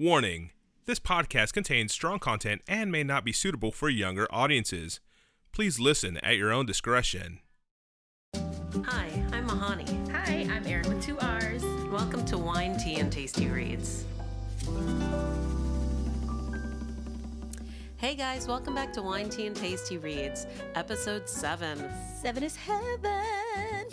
[0.00, 0.48] Warning
[0.86, 4.98] this podcast contains strong content and may not be suitable for younger audiences.
[5.52, 7.40] Please listen at your own discretion.
[8.34, 10.10] Hi, I'm Mahani.
[10.10, 11.62] Hi, I'm Erin with two R's.
[11.92, 14.06] Welcome to Wine, Tea, and Tasty Reads.
[17.98, 20.46] Hey guys, welcome back to Wine, Tea, and Tasty Reads,
[20.76, 21.84] episode 7.
[22.22, 23.84] Seven is heaven.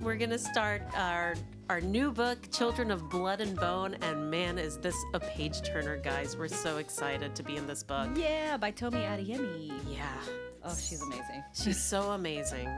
[0.00, 1.34] We're gonna start our
[1.68, 5.96] our new book, Children of Blood and Bone, and man, is this a page turner,
[5.96, 6.36] guys!
[6.36, 8.08] We're so excited to be in this book.
[8.14, 9.72] Yeah, by Tomi Adeyemi.
[9.88, 10.06] Yeah,
[10.64, 11.42] Oh, she's amazing.
[11.54, 12.68] she's so amazing.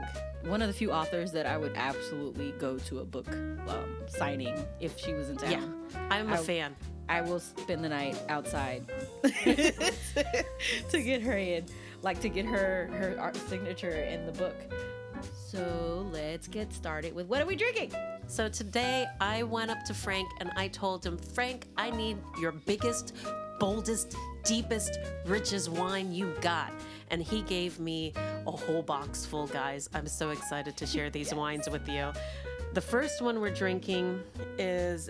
[0.45, 3.27] One of the few authors that I would absolutely go to a book
[3.67, 5.51] um, signing if she was in town.
[5.93, 6.75] Yeah, I'm a I- fan.
[7.07, 8.85] I will spend the night outside
[9.23, 11.65] to get her in,
[12.03, 14.55] like to get her her art signature in the book.
[15.49, 17.93] So let's get started with what are we drinking?
[18.27, 22.51] So today I went up to Frank and I told him, Frank, I need your
[22.51, 23.15] biggest,
[23.59, 26.71] boldest, deepest, richest wine you got.
[27.09, 28.13] And he gave me
[28.45, 29.89] a whole box full, guys.
[29.93, 32.11] I'm so excited to share these wines with you.
[32.73, 34.21] The first one we're drinking
[34.59, 35.09] is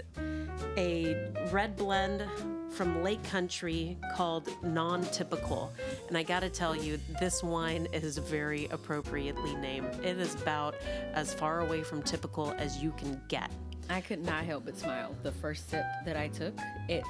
[0.77, 2.23] a red blend
[2.71, 5.73] from Lake Country called Non Typical.
[6.07, 9.87] And I gotta tell you, this wine is very appropriately named.
[10.03, 10.75] It is about
[11.13, 13.51] as far away from typical as you can get.
[13.89, 15.15] I could not help but smile.
[15.23, 16.53] The first sip that I took,
[16.87, 17.03] it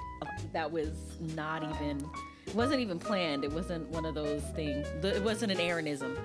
[0.54, 0.90] that was
[1.36, 2.10] not even
[2.48, 3.44] it wasn't even planned.
[3.44, 4.88] It wasn't one of those things.
[5.04, 6.18] It wasn't an Aaronism.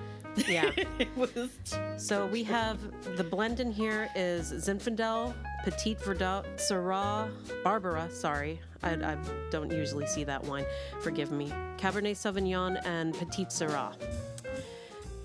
[0.47, 0.71] Yeah.
[0.99, 1.49] it was
[1.97, 2.79] So we have
[3.15, 5.33] the blend in here is Zinfandel,
[5.63, 7.29] Petite Verdot, Syrah,
[7.63, 8.59] Barbera, sorry.
[8.85, 9.17] I, I
[9.49, 10.65] don't usually see that wine.
[11.01, 11.51] Forgive me.
[11.77, 13.93] Cabernet Sauvignon and Petite Sirah.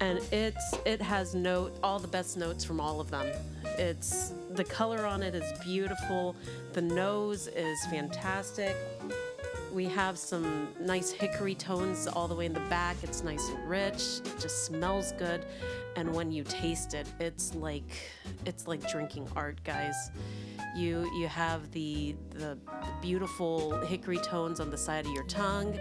[0.01, 3.27] And it's it has note all the best notes from all of them.
[3.79, 6.35] It's the color on it is beautiful.
[6.73, 8.75] The nose is fantastic.
[9.73, 12.97] We have some nice hickory tones all the way in the back.
[13.03, 14.21] It's nice and rich.
[14.25, 15.45] It just smells good.
[15.97, 17.91] And when you taste it, it's like
[18.47, 19.95] it's like drinking art, guys.
[20.75, 22.59] You you have the the
[23.01, 25.79] beautiful hickory tones on the side of your tongue.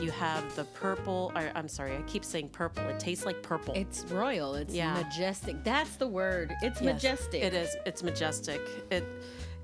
[0.00, 1.32] You have the purple.
[1.34, 2.84] Or, I'm sorry, I keep saying purple.
[2.88, 3.74] It tastes like purple.
[3.74, 4.54] it's royal.
[4.54, 4.94] It's Yeah.
[4.94, 5.62] majestic.
[5.64, 6.52] That's the word.
[6.62, 7.42] It's Yes, majestic.
[7.42, 7.74] It is.
[7.86, 8.60] It's majestic.
[8.90, 9.04] It.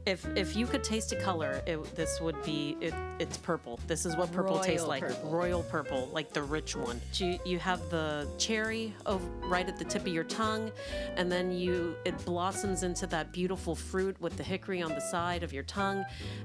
[0.07, 2.95] If if you could taste a color, it, this would be it.
[3.19, 3.81] It's purple.
[3.89, 5.03] This is what purple tastes Royal like.
[5.03, 5.31] purple.
[5.31, 7.01] Royal purple, like the rich one.
[7.15, 8.95] You you have the cherry
[9.43, 10.71] right at the tip of your tongue,
[11.17, 15.43] and then you it blossoms into that beautiful fruit with the hickory on the side
[15.43, 16.05] of your tongue,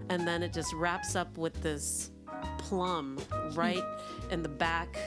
[0.10, 2.10] and then it just wraps up with this
[2.58, 3.20] plum
[3.54, 4.32] right hmm.
[4.34, 4.98] in the back,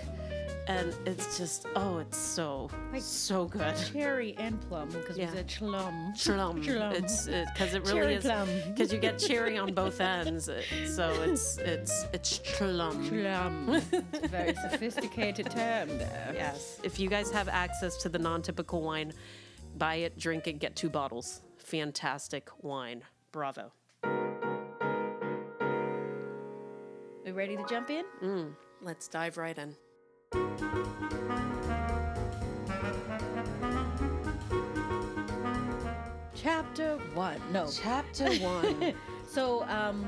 [0.67, 3.75] and it's just oh, it's so like so good.
[3.93, 5.31] cherry and plum because Yeah.
[5.31, 6.25] we said chlum.
[6.25, 6.63] Plum.
[6.65, 6.93] Chlum.
[6.95, 10.49] It's because it, really Cherry is because you get cherry on both ends.
[10.49, 12.39] uh, So it's it's it's.
[12.57, 13.83] Chlum.
[13.93, 16.31] It's a very sophisticated term there.
[16.35, 16.81] Yes.
[16.83, 19.13] If you guys have access to the non-typical wine,
[19.77, 21.43] buy it, drink it, get two bottles.
[21.59, 23.03] Fantastic wine.
[23.33, 23.73] Bravo.
[27.25, 28.05] We ready to jump in?
[28.23, 28.53] Mm,
[28.83, 29.75] let's dive right in.
[36.35, 37.41] Chapter one.
[37.53, 37.69] No.
[37.73, 38.95] Chapter one.
[39.27, 40.07] So um,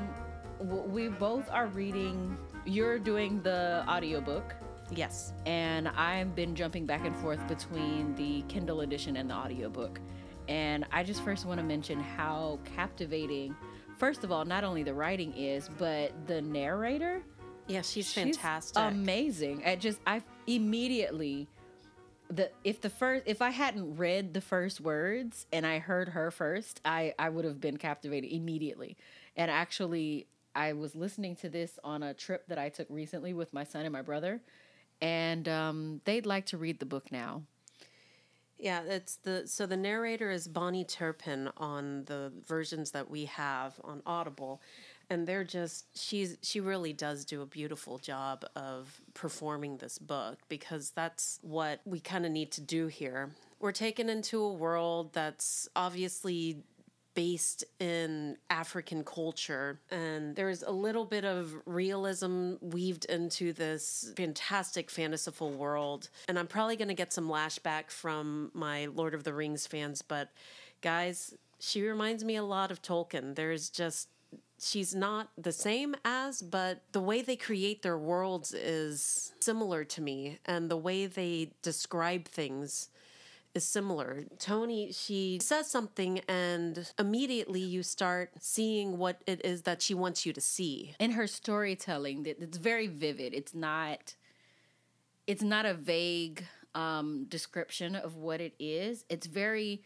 [0.61, 2.37] we both are reading.
[2.65, 4.55] You're doing the audiobook,
[4.89, 5.33] yes.
[5.45, 9.99] and I've been jumping back and forth between the Kindle edition and the audiobook.
[10.47, 13.53] And I just first want to mention how captivating,
[13.97, 17.21] first of all, not only the writing is, but the narrator.
[17.67, 18.81] Yeah, she's She's fantastic.
[18.81, 19.63] amazing.
[19.65, 21.47] I just I immediately
[22.29, 26.31] the if the first if I hadn't read the first words and I heard her
[26.31, 28.97] first, I I would have been captivated immediately.
[29.35, 33.53] And actually I was listening to this on a trip that I took recently with
[33.53, 34.41] my son and my brother
[35.01, 37.43] and um, they'd like to read the book now.
[38.57, 43.79] Yeah, it's the so the narrator is Bahni Turpin on the versions that we have
[43.83, 44.61] on Audible,
[45.09, 50.37] and they're just she's she really does do a beautiful job of performing this book
[50.49, 53.31] because that's what we kind of need to do here.
[53.59, 56.63] We're taken into a world that's obviously
[57.17, 59.79] based in African culture.
[59.89, 66.09] And there's a little bit of realism weaved into this fantastic fanciful world.
[66.27, 70.03] And I'm probably going to get some lashback from my Lord of the Rings fans,
[70.03, 70.29] but
[70.81, 73.33] guys, she reminds me a lot of Tolkien.
[73.33, 74.09] There's just
[74.59, 80.01] she's not the same as, but the way they create their worlds is similar to
[80.01, 82.89] me, and the way they describe things
[83.53, 84.25] is similar.
[84.39, 90.25] Tony, she says something, and immediately you start seeing what it is that she wants
[90.25, 90.95] you to see.
[90.99, 94.15] in her storytelling it's very vivid it's not
[95.25, 96.43] it's not a vague
[96.75, 99.81] um description of what it is it's very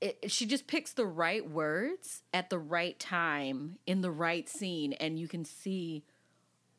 [0.00, 4.92] it, she just picks the right words at the right time in the right scene
[4.94, 6.02] and you can see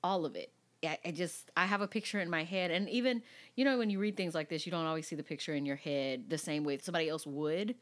[0.04, 0.52] all of it
[0.84, 3.22] I, I just i have a picture in my head and even
[3.56, 5.66] you know when you read things like this you don't always see the picture in
[5.66, 7.76] your head the same way somebody else would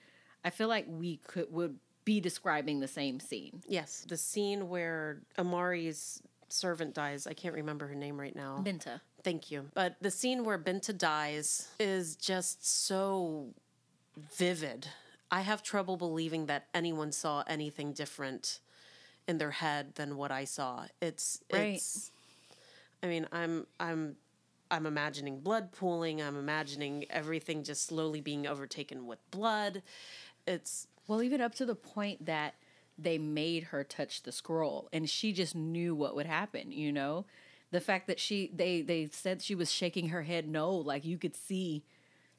[0.44, 5.22] i feel like we could would be describing the same scene Yes, the scene where
[5.38, 7.28] Amari's servant dies.
[7.28, 8.64] I can't remember her name right now.
[8.66, 9.02] Binta.
[9.24, 9.66] Thank you.
[9.76, 13.54] But the scene where Binta dies is just so
[14.36, 14.88] vivid.
[15.32, 18.60] I have trouble believing that anyone saw anything different
[19.28, 20.86] in their head than what I saw.
[21.02, 21.76] It's Right.
[21.76, 22.12] it's
[23.02, 24.16] I mean, I'm I'm
[24.72, 26.22] I'm imagining blood pooling.
[26.22, 29.82] I'm imagining everything just slowly being overtaken with blood.
[30.48, 32.56] It's Well, even up to the point that
[32.98, 37.26] they made her touch the scroll and she just knew what would happen, you know?
[37.72, 41.18] The fact that she they they said she was shaking her head no, like you
[41.18, 41.84] could see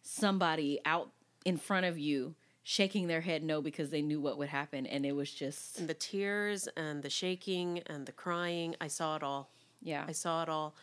[0.03, 1.11] somebody out
[1.45, 5.07] in front of you shaking their head no because they knew what would happen and
[5.07, 8.77] it was just and the tears and the shaking and the crying.
[8.81, 9.51] I saw it all.
[9.83, 10.05] yeah.
[10.07, 10.75] I saw it all.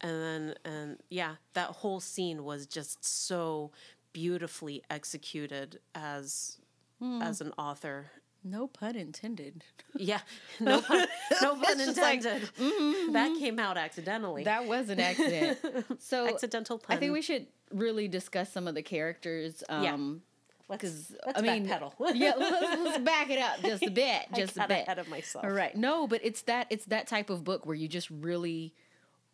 [0.00, 3.72] And then, and yeah, that whole scene was just so
[4.12, 6.58] beautifully executed as
[6.98, 7.20] hmm.
[7.22, 8.10] as an author.
[8.44, 9.64] No pun intended.
[9.98, 10.20] Yeah,
[10.60, 11.06] no pun,
[11.40, 12.50] no pun just like, intended.
[12.60, 13.12] Mm-hmm.
[13.12, 14.44] That came out accidentally.
[14.44, 15.58] That was an accident.
[16.00, 16.96] So Accidental pun.
[16.96, 19.64] I think we should really discuss some of the characters.
[19.68, 19.94] Yeah.
[19.94, 20.22] Um,
[20.68, 21.92] Let's, let's I mean, backpedal.
[22.14, 24.82] yeah, let's, let's back it up just a bit, just a bit.
[24.82, 25.44] ahead of myself.
[25.44, 28.74] All right, no, but it's that it's that type of book where you just really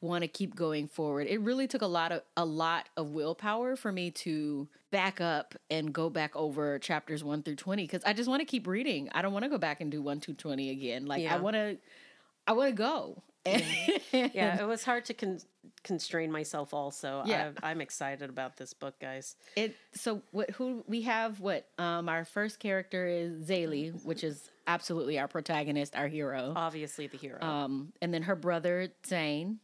[0.03, 1.29] want to keep going forward.
[1.29, 5.55] It really took a lot of a lot of willpower for me to back up
[5.71, 9.09] and go back over chapters one through twenty because I just want to keep reading.
[9.13, 11.07] I don't want to go back and do one to twenty again.
[11.07, 11.35] Like Yeah.
[11.35, 11.79] I want to,
[12.47, 13.23] I want to go.
[14.13, 15.41] Yeah, it was hard to con-
[15.85, 16.73] constrain myself.
[16.75, 17.51] Also, Yeah.
[17.63, 19.37] I, I'm excited about this book, guys.
[19.57, 24.51] It so what who we have what um our first character is Zélie, which is
[24.67, 26.53] absolutely our protagonist, our hero.
[26.55, 27.43] Obviously, the hero.
[27.43, 29.57] Um and then her brother Tzain.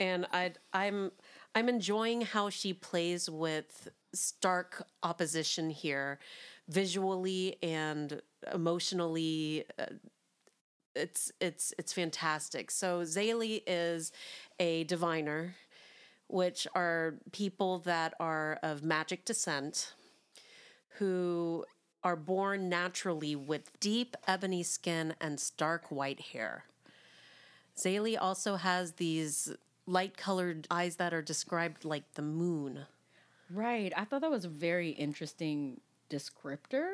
[0.00, 1.12] and I I'm
[1.54, 6.18] I'm enjoying how she plays with stark opposition here,
[6.68, 8.20] visually and
[8.52, 9.64] emotionally.
[9.78, 9.86] Uh,
[10.94, 12.70] it's it's it's fantastic.
[12.70, 14.12] So Zélie is
[14.58, 15.54] a diviner,
[16.28, 19.92] which are people that are of magic descent,
[20.98, 21.64] who
[22.04, 26.64] are born naturally with deep ebony skin and stark white hair.
[27.76, 29.52] Zélie also has these
[29.86, 32.86] light colored eyes that are described like the moon.
[33.50, 33.92] Right.
[33.96, 35.80] I thought that was a very interesting
[36.10, 36.88] descriptor.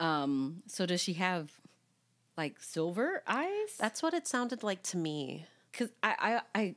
[0.00, 1.50] Um so does she have
[2.36, 3.76] like silver eyes?
[3.78, 5.46] That's what it sounded like to me.
[5.72, 6.74] because I, I, I,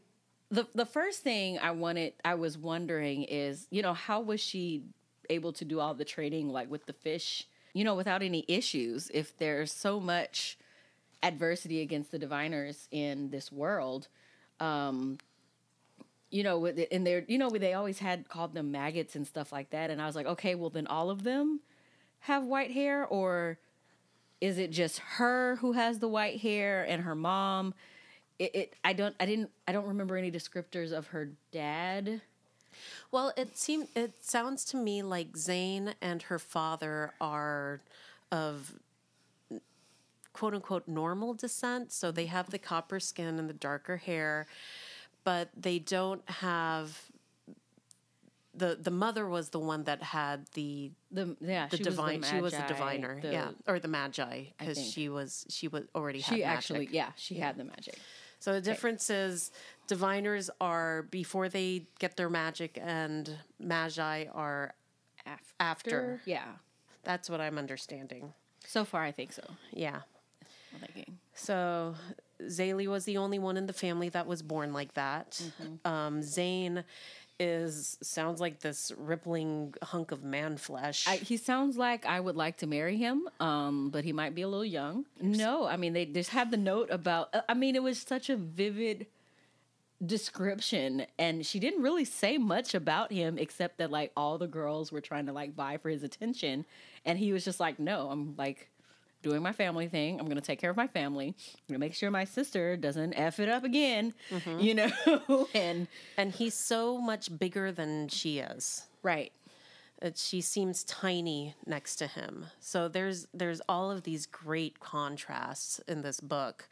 [0.52, 4.84] the the first thing I wanted, I was wondering is, you know, how was she
[5.30, 9.12] able to do all the trading like with the fish, you know, without any issues?
[9.14, 10.58] If there's so much
[11.22, 14.08] adversity against the diviners in this world,
[14.60, 15.18] um,
[16.32, 19.52] you know, with and they're, you know, they always had called them maggots and stuff
[19.52, 21.62] like that, and I was like, okay, well then all of them
[22.22, 23.58] have white hair, or
[24.41, 27.74] is it just her who has the white hair and her mom?
[28.38, 32.22] It, it I don't I didn't I don't remember any descriptors of her dad.
[33.12, 37.81] Well, it seemed it sounds to me like Tzain and her father are
[38.31, 38.74] of
[40.34, 44.48] quote unquote normal descent, so they have the copper skin and the darker hair,
[45.24, 47.10] but they don't have
[48.60, 52.30] the the mother was the one that had the The yeah, the she divine was
[52.30, 55.68] the magi, she was a diviner the- yeah or the magi because she was she
[55.68, 56.58] was already had She magic.
[56.58, 57.96] actually yeah, she had the magic.
[58.42, 59.51] So the difference is
[59.88, 63.25] diviners are before they get their magic and
[63.60, 64.74] magi are
[65.25, 66.22] After, After.
[66.25, 66.46] yeah.
[67.04, 68.34] that's what I'm understanding.
[68.66, 69.44] So far, I think so.
[69.74, 70.01] Yeah.
[71.34, 71.96] So
[72.44, 75.42] Zélie was the only one in the family that was born like that.
[75.86, 76.84] Um, Tzain
[77.39, 81.08] is sounds like this rippling hunk of man flesh.
[81.08, 84.41] I, he sounds like I would like to marry him, um, but he might be
[84.41, 85.05] a little young.
[85.22, 87.34] No, I mean they just had the note about.
[87.34, 89.08] uh, I mean, it was such a vivid
[90.05, 94.91] description, and she didn't really say much about him except that like all the girls
[94.91, 96.65] were trying to like vie for his attention,
[97.05, 98.69] and he was just like, "No, I'm like."
[99.22, 100.20] Doing my family thing.
[100.20, 101.28] I'm gonna take care of my family.
[101.38, 104.14] I'm gonna make sure my sister doesn't f it up again.
[104.32, 104.60] Mm-hmm.
[104.60, 108.86] You know, and and he's so much bigger than she is.
[109.04, 109.32] right,
[110.02, 112.46] That she seems tiny next to him.
[112.62, 116.70] So there's there's all of these great contrasts in this book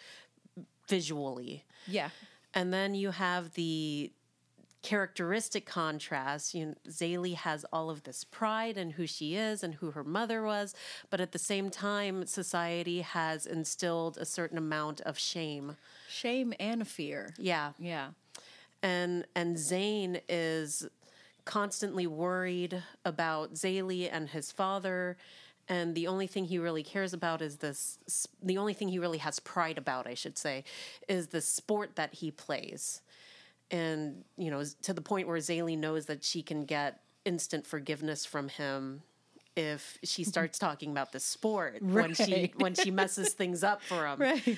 [0.88, 1.66] visually.
[1.86, 2.10] Yeah.
[2.54, 4.12] And then you have the
[4.88, 6.54] characteristic contrast.
[6.54, 10.04] You know, Zélie has all of this pride in who she is and who her
[10.04, 10.74] mother was,
[11.10, 15.76] but at the same time, society has instilled a certain amount of shame.
[16.08, 17.34] Shame and fear.
[17.38, 18.12] Yeah, Yeah.
[18.82, 20.88] and and Tzain is
[21.44, 25.18] constantly worried about Zélie and his father.
[25.70, 27.98] And the only thing he really cares about is this.
[28.42, 30.64] The only thing he really has pride about, I should say,
[31.10, 33.02] is the sport that he plays.
[33.72, 38.26] And you know, to the point where Zélie knows that she can get instant forgiveness
[38.26, 39.02] from him
[39.58, 44.08] if she starts talking about the sport when she when she messes things up for
[44.08, 44.20] him.
[44.20, 44.58] Right.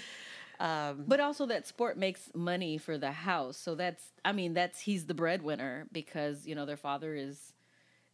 [1.07, 3.57] but also that sport makes money for the house.
[3.57, 7.53] So that's I mean, that's he's the breadwinner because, you know, their father is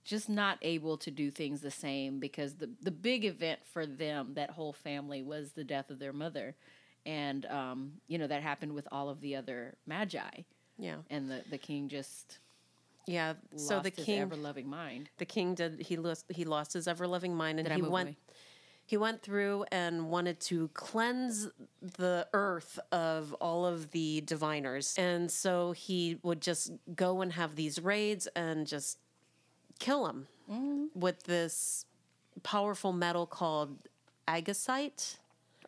[0.06, 4.36] just not able to do things the same because the the big event for them,
[4.36, 6.56] that whole family, was the death of their mother.
[7.06, 10.44] And um, you know, that happened with all of the other magi.
[10.78, 12.40] Yeah, And the, the king just
[13.08, 13.34] yeah.
[13.56, 15.10] So the his king, ever loving mind.
[15.18, 18.10] the king did he lost he lost his ever loving mind and Did he went
[18.10, 18.18] away?
[18.88, 21.48] he went through and wanted to cleanse
[21.82, 27.56] the earth of all of the diviners and so he would just go and have
[27.56, 28.98] these raids and just
[29.80, 30.28] kill them
[30.94, 31.86] with this
[32.44, 33.78] powerful metal called
[34.28, 35.18] majacite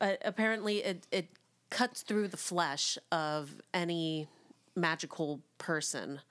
[0.01, 1.27] uh, apparently it, it
[1.71, 4.27] cuts through the flesh of any
[4.77, 6.21] magical person.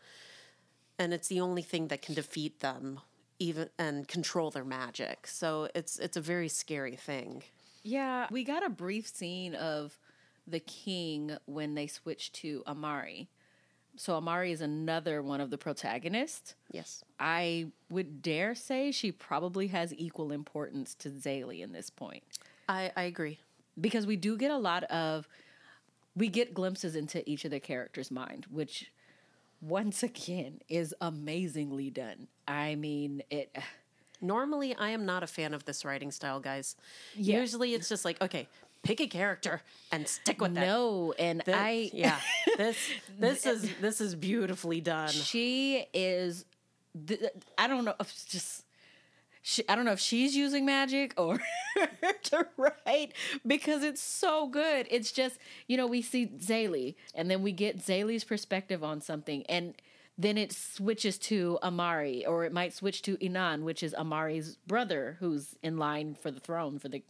[0.99, 3.01] And it's the only thing that can defeat them
[3.39, 5.27] even and control their magic.
[5.27, 7.43] So it's it's a very scary thing.
[7.83, 9.99] Yeah, we got a brief scene of
[10.47, 13.29] the king when they switch to Amari.
[13.97, 16.55] So Amari is another one of the protagonists.
[16.71, 17.03] yes.
[17.19, 22.23] I would dare say she probably has equal importance to Zélie in this point.
[22.69, 23.39] I i agree.
[23.81, 25.29] Because we do get a lot of
[26.17, 28.91] we get glimpses into each of the characters' mind, which
[29.61, 32.29] once again is amazingly done.
[32.49, 33.61] I mean, it uh,
[34.23, 36.75] normally i am not a fan of this writing style guys
[37.15, 37.39] Yeah.
[37.41, 38.49] usually it's just like okay
[38.83, 39.61] pick a character
[39.93, 42.19] and stick with that no, and I yeah
[42.57, 42.79] this
[43.19, 46.47] this is this is beautifully done she is
[47.07, 47.21] th-
[47.59, 47.95] i don't know
[48.27, 48.65] just
[49.47, 51.39] she, i don't know if she's using magic or
[52.25, 53.13] to write
[53.47, 55.39] because it's so good it's just
[55.69, 59.75] you know we see zélie and then we get zélie's perspective on something and
[60.19, 65.17] then it switches to amari or it might switch to inan which is amari's brother
[65.21, 67.01] who's in line for the throne for the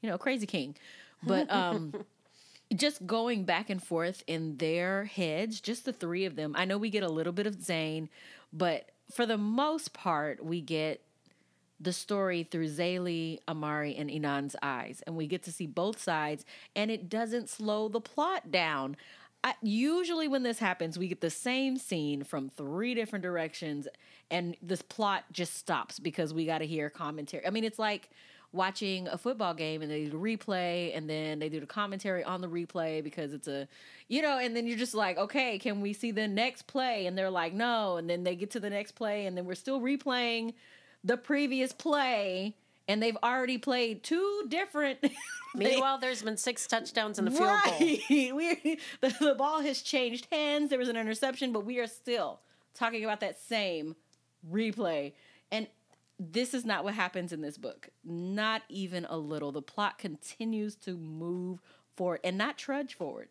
[0.00, 0.74] you know crazy king
[1.22, 1.94] but um
[2.74, 6.54] just going back and forth in their heads, just the three of them.
[6.56, 8.08] I know we get a little bit of Tzain,
[8.52, 11.00] but for the most part, we get
[11.80, 16.44] the story through Zélie, Amari, and Inan's eyes, and we get to see both sides,
[16.76, 18.96] and it doesn't slow the plot down.
[19.42, 23.88] I, usually, when this happens, we get the same scene from three different directions,
[24.30, 27.46] and this plot just stops because we got to hear commentary.
[27.46, 28.10] I mean, it's like
[28.54, 32.22] watching a football game and they do the replay and then they do the commentary
[32.22, 33.66] on the replay because it's a
[34.06, 37.18] you know and then you're just like okay can we see the next play and
[37.18, 39.80] they're like no and then they get to the next play and then we're still
[39.80, 40.54] replaying
[41.04, 42.56] the previous play
[42.88, 44.98] and they've already played two different
[45.54, 47.74] meanwhile there's been six touchdowns in the field goal.
[47.78, 48.00] Right.
[48.10, 50.70] we the, the ball has changed hands.
[50.70, 52.40] There was an interception but we are still
[52.74, 53.94] talking about that same
[54.50, 55.12] replay.
[55.52, 55.68] And
[56.18, 57.88] this is not what happens in this book.
[58.04, 59.52] Not even a little.
[59.52, 61.60] The plot continues to move
[61.96, 63.28] forward and not trudge forward.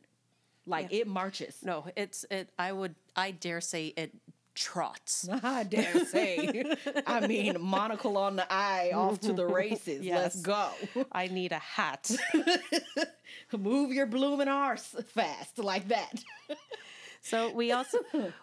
[0.65, 1.57] Like it marches.
[1.63, 4.13] No it's it i would i dare say it
[4.55, 6.63] trots I dare say.
[7.07, 10.05] I mean, monocle on the eye, off to the races.
[10.05, 10.41] Let's Yes.
[10.41, 10.69] go.
[11.11, 12.11] i need a hat
[13.51, 16.23] Move your blooming arse fast like that.
[17.21, 17.99] So we also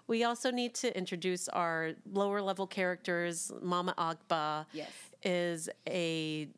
[0.07, 3.53] we also need to introduce our lower level characters.
[3.61, 4.91] Mama Agba Yes.
[5.23, 6.49] is a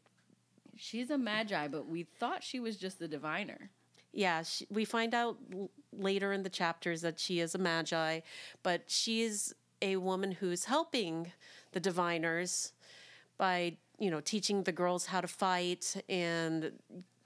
[0.77, 3.71] She's a magi, but we thought she was just the diviner.
[4.13, 4.43] Yeah.
[4.43, 8.21] She, we find out l- later in the chapters that she is a magi,
[8.63, 11.33] but she's a woman who's helping
[11.73, 12.73] the diviners
[13.37, 16.73] by you know teaching the girls how to fight and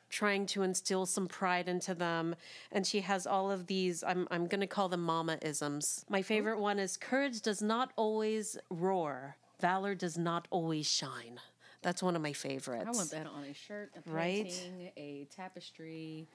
[0.09, 2.35] trying to instill some pride into them
[2.73, 6.21] and she has all of these i'm, I'm going to call them mama isms my
[6.21, 6.23] oh.
[6.23, 11.41] favorite one is courage does not always roar valor does not always shine
[11.83, 14.53] that's one of my favorites I want that on a shirt, a Right?
[14.97, 16.27] a tapestry.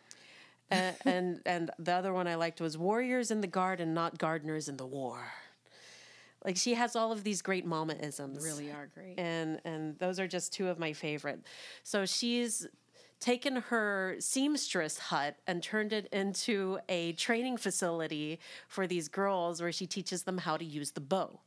[0.71, 4.67] A- and and the other one I liked was warriors in the garden, not gardeners
[4.69, 5.19] in the war.
[6.43, 8.43] Like she has all of these great mama isms.
[8.43, 9.19] Really are great.
[9.19, 11.41] And and those are just two of my favorite.
[11.83, 12.67] So she's
[13.19, 19.71] taken her seamstress hut and turned it into a training facility for these girls where
[19.71, 21.39] she teaches them how to use the bow.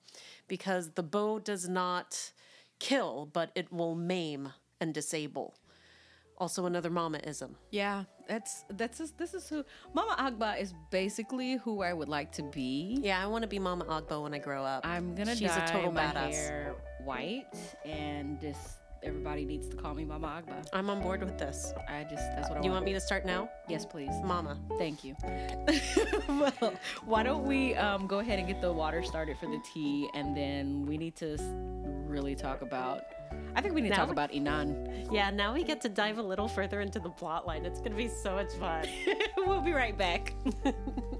[0.47, 2.31] Because the bow does not
[2.78, 5.54] kill, but it will maim and disable.
[6.38, 7.55] Also another mama ism.
[7.71, 12.33] Yeah, that's that's just, this is who Mama Agba is basically who I would like
[12.33, 12.99] to be.
[13.03, 14.85] Yeah, I want to be Mama Agba when I grow up.
[14.87, 16.33] I'm gonna She's dye a total my badass.
[16.33, 16.75] hair
[17.05, 20.67] white, and just everybody needs to call me Mama Agba.
[20.73, 21.73] I'm on board with this.
[21.88, 22.64] I just that's what I You want.
[22.64, 23.49] You want me to start now?
[23.69, 24.12] Yes, please.
[24.25, 24.59] Mama.
[24.79, 25.14] Thank you.
[26.29, 26.75] well,
[27.05, 30.37] why don't we um, go ahead and get the water started for the tea, and
[30.37, 31.37] then we need to
[32.09, 33.03] really talk about.
[33.57, 35.12] I think we need to talk about Inan.
[35.12, 37.64] Yeah, now we get to dive a little further into the plot line.
[37.64, 38.87] It's going to be so much fun.
[39.37, 40.35] we'll be right back.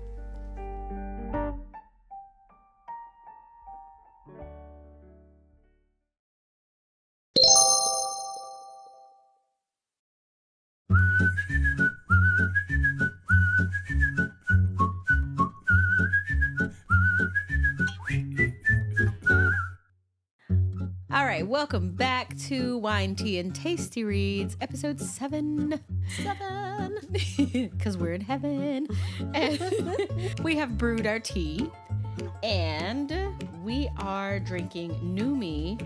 [21.45, 25.81] welcome back to Wine, Tea, and Tasty Reads, episode seven.
[26.23, 26.99] Seven.
[27.53, 28.89] Because we're in heaven.
[29.35, 31.71] And we have brewed our tea,
[32.43, 33.13] and
[33.63, 35.81] we are drinking Numi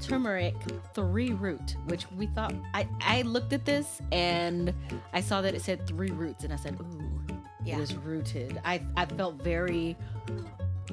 [0.00, 0.54] turmeric
[0.94, 2.54] three root, which we thought.
[2.74, 4.74] I, I looked at this and
[5.14, 7.78] I saw that it said three roots, and I said, Ooh, Yeah.
[7.78, 8.60] it is rooted.
[8.64, 9.96] I, I felt very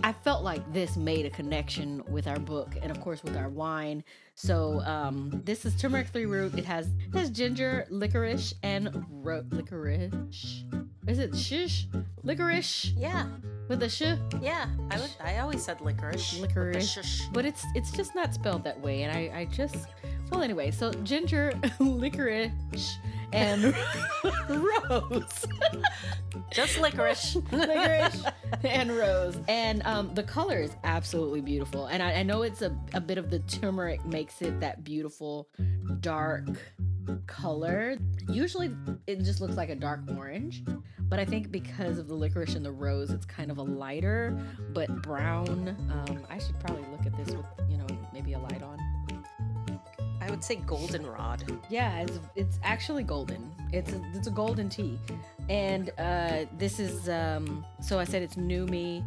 [0.04, 3.50] I felt like this made a connection with our book and of course with our
[3.50, 4.04] wine.
[4.36, 6.58] So um, this is turmeric three root.
[6.58, 10.64] It has it has ginger, licorice, and ro- licorice.
[11.08, 11.88] Is it shish?
[12.24, 13.26] Licorice Yeah,
[13.68, 14.04] with a sh?
[14.42, 14.68] yeah.
[14.92, 15.10] I would.
[15.20, 16.40] I always said licorice.
[16.40, 17.22] Licorice.
[17.34, 19.04] But it's it's just not spelled that way.
[19.04, 19.76] And I, I just
[20.32, 22.52] well anyway, so ginger, licorice,
[23.34, 23.76] and
[24.50, 25.46] rose.
[26.52, 27.36] Just licorice.
[27.52, 28.24] licorice
[28.64, 29.38] and rose.
[29.48, 31.88] And um, the color is absolutely beautiful.
[31.88, 35.50] And I, I know it's a, a bit of the turmeric makes it that beautiful
[36.02, 36.46] dark
[37.28, 37.98] color.
[38.30, 38.76] Usually
[39.08, 40.64] it just looks like a dark orange.
[41.00, 44.38] But I think because of the licorice and the rose, it's kind of a lighter
[44.74, 45.76] but brown.
[45.92, 48.61] Um, I should probably look at this with, you know, maybe a light on.
[50.22, 51.60] I would say goldenrod.
[51.70, 53.52] Yeah, it's, it's actually golden.
[53.74, 55.00] It's a, it's a golden tea,
[55.50, 57.66] and uh, this is um.
[57.82, 59.04] So I said it's Numi,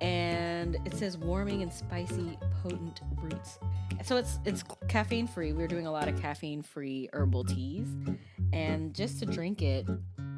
[0.00, 3.58] and it says warming and spicy, potent roots.
[4.04, 5.52] So it's it's caffeine free.
[5.52, 7.88] We're doing a lot of caffeine free herbal teas,
[8.52, 9.86] and just to drink it,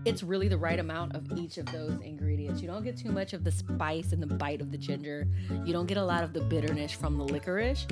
[0.06, 2.62] it's really the right amount of each of those ingredients.
[2.62, 5.26] You don't get too much of the spice and the bite of the ginger.
[5.64, 7.86] You don't get a lot of the bitterness from the licorice.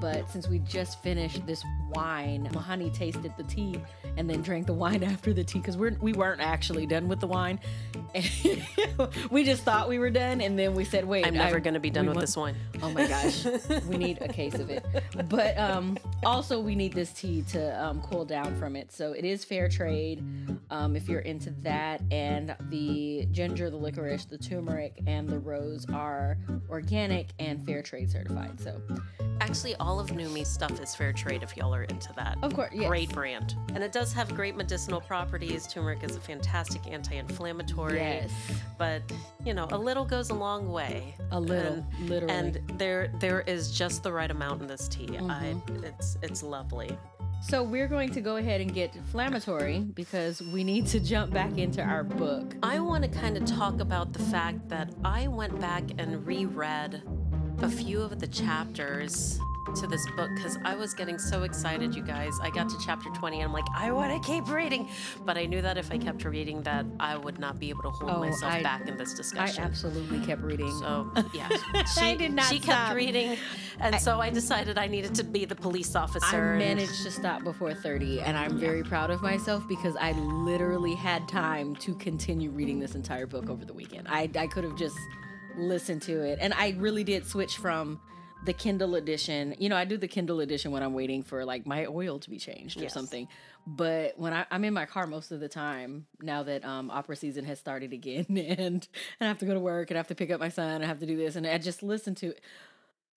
[0.00, 3.80] But since we just finished this wine, Mahani tasted the tea
[4.16, 7.20] and then drank the wine after the tea because we're we weren't actually done with
[7.20, 7.60] the wine.
[9.30, 11.80] we just thought we were done, and then we said, "Wait, I'm never going to
[11.80, 12.56] be done with want- this wine.
[12.82, 13.44] Oh my gosh,
[13.86, 14.86] we need a case of it.
[15.28, 18.90] But um, also, we need this tea to um, cool down from it.
[18.90, 20.24] So it is fair trade
[20.70, 22.00] um, if you're into that.
[22.10, 26.38] And the ginger, the licorice, the turmeric, and the rose are
[26.70, 28.58] organic and fair trade certified.
[28.60, 28.80] So,
[29.40, 32.38] Actually, all of Numi's stuff is fair trade if y'all are into that.
[32.42, 32.86] of course, yes.
[32.88, 33.56] Great brand.
[33.74, 35.66] And it does have great medicinal properties.
[35.66, 37.96] Turmeric is a fantastic anti inflammatory.
[37.96, 38.30] Yes.
[38.78, 39.02] But,
[39.44, 41.16] you know, a little goes a long way.
[41.32, 42.34] A little, And- literally.
[42.34, 45.06] And there there is just the right amount in this tea.
[45.06, 45.84] Mm-hmm.
[45.84, 46.96] it's it's lovely.
[47.42, 51.56] So we're going to go ahead and get inflammatory because we need to jump back
[51.56, 52.54] into our book.
[52.62, 57.02] I want to kind of talk about the fact that I went back and reread
[57.62, 59.38] a few of the chapters
[59.76, 62.32] to this book because I was getting so excited, you guys.
[62.42, 64.88] I got to chapter 20 and I'm like, I want to keep reading.
[65.24, 67.90] But I knew that if I kept reading that, I would not be able to
[67.90, 69.62] hold Oh, myself I- back in this discussion.
[69.62, 70.70] I absolutely kept reading.
[70.80, 71.48] So yeah,
[71.94, 72.86] she, I did not She stop.
[72.88, 73.36] kept reading,
[73.80, 76.54] and so I decided I needed to be the police officer.
[76.54, 80.94] I managed to stop before 30, and I'm very proud of myself because I literally
[80.94, 84.08] had time to continue reading this entire book over the weekend.
[84.08, 84.98] I, I could have just
[85.56, 88.00] listened to it, and I really did switch from
[88.44, 89.54] the Kindle edition.
[89.58, 92.30] You know, I do the Kindle edition when I'm waiting for like my oil to
[92.30, 93.28] be changed or something.
[93.66, 97.16] But when I, I'm in my car most of the time, now that um, opera
[97.16, 98.88] season has started again, and, and
[99.20, 100.84] I have to go to work and I have to pick up my son, and
[100.84, 102.40] I have to do this, and I just listen to it.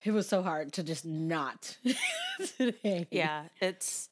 [0.02, 1.78] It was so hard to just not
[2.58, 3.06] today.
[3.10, 4.10] Yeah, it's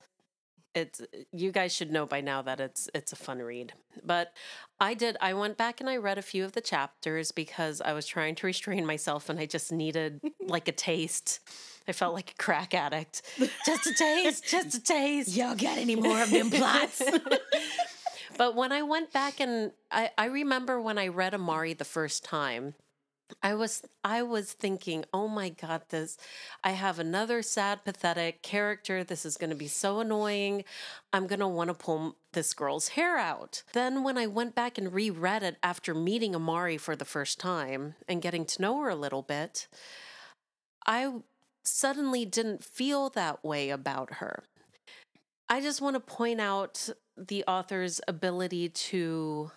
[0.75, 3.73] it's eh, you guys should know by now that it's it's a fun read.
[4.05, 4.33] But
[4.81, 7.93] I did I went back and I read a few of the chapters because I
[7.93, 11.41] was trying to restrain myself and I just needed like a taste.
[11.89, 13.23] I felt like a crack addict.
[13.67, 15.35] Just a taste, just a taste.
[15.35, 17.03] Y'all got any more of them plots?
[18.37, 22.25] But when I went back and I, I remember when I read Amari the first
[22.25, 22.75] time,
[23.43, 26.17] I was I was thinking, oh my god, this
[26.65, 29.05] I have another sad, pathetic character.
[29.05, 30.65] This is gonna be so annoying.
[31.13, 33.63] I'm gonna want to pull this girl's hair out.
[33.73, 37.95] Then when I went back and reread it after meeting Amari for the first time
[38.09, 39.69] and getting to know her a little bit,
[40.87, 41.13] I
[41.65, 44.45] suddenly didn't feel that way about her.
[45.49, 49.51] I just want to point out the author's ability to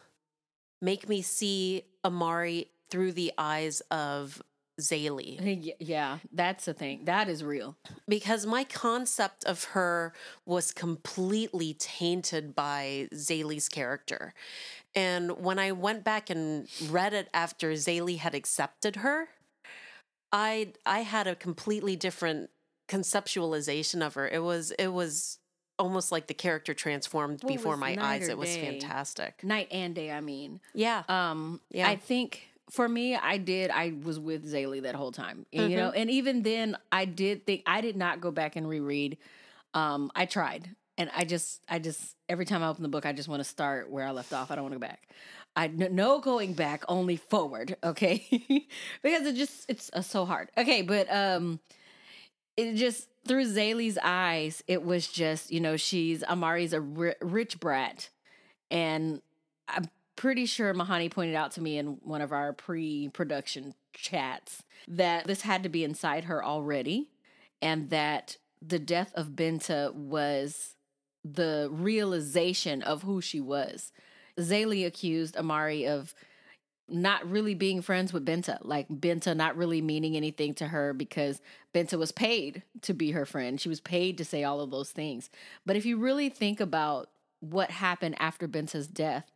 [0.82, 4.42] make me see Amari through the eyes of
[4.80, 7.04] Zélie yeah, that's the thing.
[7.04, 7.76] That is real.
[8.08, 10.14] because my concept of her
[10.46, 14.34] was completely tainted by Zélie's character.
[14.96, 19.28] And when I went back and read it after Zélie had accepted her,
[20.32, 22.50] I I had a completely different
[22.88, 24.26] conceptualization of her.
[24.26, 25.40] It was it was
[25.78, 28.30] almost like the character transformed it before my eyes.
[28.30, 28.80] It was day.
[28.80, 29.44] fantastic.
[29.44, 30.62] Night and day, I mean.
[30.74, 31.04] Yeah.
[31.10, 31.90] Um, Yeah.
[31.90, 33.71] I think for me, I did.
[33.71, 35.97] I was with Zélie that whole time, and, you know, Mm-hmm.
[35.97, 39.17] and even then, I did think I did not go back and reread.
[39.73, 43.13] Um, I tried, and I just, I just every time I open the book, I
[43.13, 44.51] just want to start where I left off.
[44.51, 45.10] I don't want to go back.
[45.56, 47.78] I no going back, only forward.
[47.84, 48.67] Okay,
[49.04, 50.49] because it just it's uh, so hard.
[50.58, 51.60] Okay, but um,
[52.58, 58.10] it just through Zélie's eyes, it was just you know she's Amari's a rich brat,
[58.71, 59.21] and
[59.67, 65.28] I'm pretty sure Mahani pointed out to me in one of our pre-production chats that
[65.28, 67.10] this had to be inside her already,
[67.62, 70.75] and that the death of Binta was
[71.23, 73.91] the realization of who she was.
[74.39, 76.13] Zélie accused Amari of
[76.88, 81.41] not really being friends with Binta, like Binta not really meaning anything to her because
[81.73, 83.60] Binta was paid to be her friend.
[83.60, 85.30] She was paid to say all of those things.
[85.65, 89.32] But if you really think about what happened after Binta's death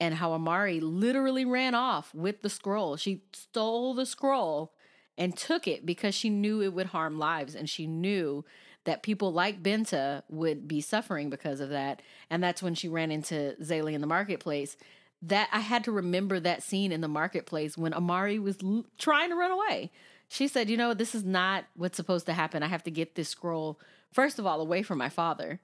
[0.00, 4.72] and how Amari literally ran off with the scroll, she stole the scroll
[5.18, 8.44] and took it because she knew it would harm lives and she knew
[8.84, 12.00] that people like Binta would be suffering because of that.
[12.30, 14.76] And that's when she ran into Zélie in the marketplace
[15.22, 19.28] that I had to remember that scene in the marketplace when Amari was l- trying
[19.28, 19.90] to run away.
[20.30, 22.62] She said, "You know, this is not what's supposed to happen.
[22.62, 23.78] I have to get this scroll
[24.10, 25.60] first of all away from my father,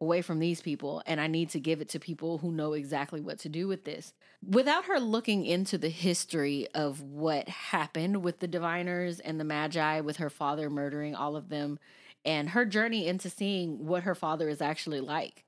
[0.00, 3.20] away from these people, and I need to give it to people who know exactly
[3.20, 4.12] what to do with this."
[4.46, 10.00] Without her looking into the history of what happened with the diviners and the magi
[10.00, 11.78] with her father murdering all of them
[12.24, 15.44] and her journey into seeing what her father is actually like.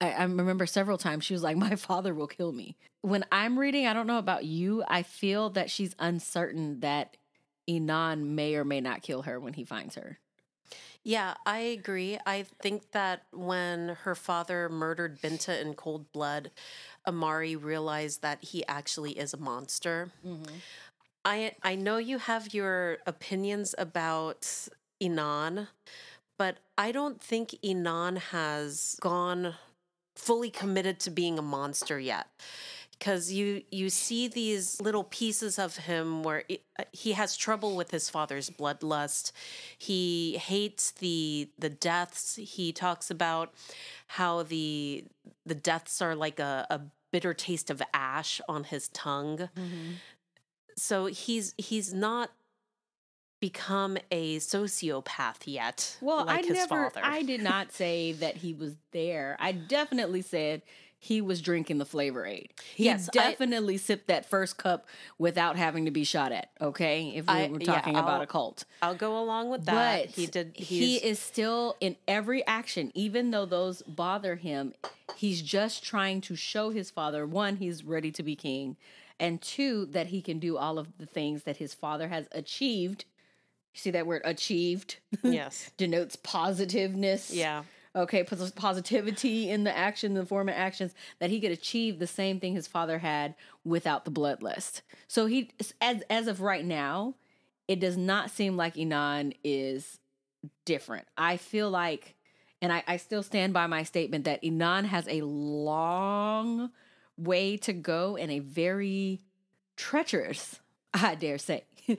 [0.00, 2.76] I, remember several times she was like, My father will kill me.
[3.02, 7.16] When I'm reading, I don't know about you, I feel that she's uncertain that
[7.68, 10.18] Inan may or may not kill her when he finds her.
[11.04, 12.18] Yeah, I agree.
[12.26, 16.50] I think that when her father murdered Binta in cold blood,
[17.06, 20.12] Amari realized that he actually is a monster.
[20.24, 20.54] Mm-hmm.
[21.24, 24.48] I I know you have your opinions about
[25.02, 25.68] Inan,
[26.38, 29.54] but I don't think Inan has gone
[30.16, 32.28] fully committed to being a monster yet.
[33.02, 37.74] Because you you see these little pieces of him where it, uh, he has trouble
[37.74, 39.32] with his father's bloodlust.
[39.76, 42.36] He hates the the deaths.
[42.36, 43.54] He talks about
[44.06, 45.04] how the
[45.44, 49.48] the deaths are like a, a bitter taste of ash on his tongue
[50.76, 52.30] so he's he's not
[53.40, 58.36] become a sociopath yet Well, like I his never, father I did not say that
[58.36, 59.36] he was there.
[59.40, 60.62] I definitely said
[61.04, 62.50] he was drinking the flavor aid.
[62.76, 64.86] He Yes, I- definitely sipped that first cup
[65.18, 66.50] without having to be shot at.
[66.60, 68.64] Okay, if we I- were yeah, talking about a cult.
[68.82, 73.32] i'll go along with that But he did he is still in every action, even
[73.32, 74.74] though those bother him.
[75.16, 78.76] He's just trying to show his father one, he's ready to be king,
[79.18, 83.06] and two, that he can do all of the things that his father has achieved.
[83.74, 84.98] You see that word achieved?
[85.24, 87.32] yes Denotes positiveness.
[87.34, 91.98] yeah Okay, pos- positivity in the action, the form of actions, that he could achieve
[91.98, 94.80] the same thing his father had without the bloodlust.
[95.08, 95.50] So he,
[95.80, 97.14] as as of right now,
[97.68, 99.98] it does not seem like Inan is
[100.64, 101.06] different.
[101.16, 102.14] I feel like,
[102.60, 106.70] and I, I still stand by my statement that Inan has a long
[107.16, 109.20] way to go and a very
[109.76, 110.60] treacherous,
[110.94, 111.64] I dare say,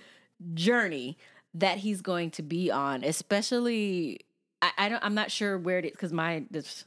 [0.53, 1.17] journey
[1.53, 4.21] that he's going to be on, especially
[4.63, 6.85] I, I don't I'm not sure where it is because my this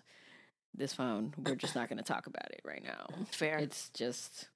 [0.75, 1.35] this phone.
[1.39, 3.07] We're just not going to talk about it right now.
[3.31, 3.59] Fair.
[3.59, 4.49] It's just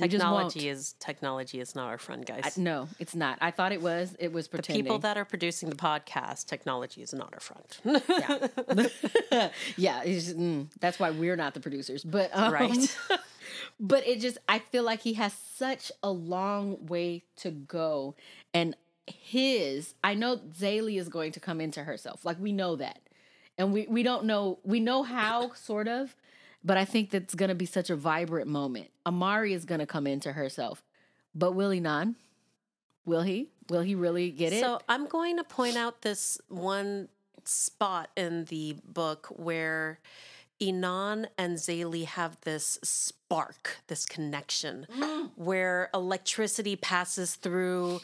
[0.00, 2.42] we just technology is technology is not our friend, guys.
[2.44, 3.38] I, no, it's not.
[3.40, 4.16] I thought it was.
[4.18, 4.82] It was pretending.
[4.82, 8.02] the people that are producing the podcast, technology is not our friend.
[8.08, 10.04] yeah, yeah.
[10.04, 12.04] Just, mm, that's why we're not the producers.
[12.04, 12.98] But um, Right.
[13.80, 18.14] but it just I feel like he has such a long way to go,
[18.54, 18.74] and
[19.20, 22.24] his I know Zélie is going to come into herself.
[22.24, 23.00] Like we know that,
[23.58, 26.14] and we we don't know we know how sort of,
[26.64, 28.90] but I think that's going to be such a vibrant moment.
[29.06, 30.82] Amari is going to come into herself,
[31.34, 32.08] but will he not?
[33.04, 33.48] Will he?
[33.68, 34.60] Will he really get it?
[34.60, 37.08] So I'm going to point out this one
[37.44, 39.98] spot in the book where
[40.62, 45.30] Inan and Zélie have this spark, this connection, mm.
[45.34, 48.00] where electricity passes through